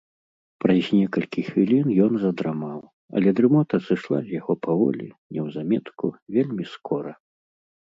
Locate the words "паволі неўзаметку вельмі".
4.69-6.63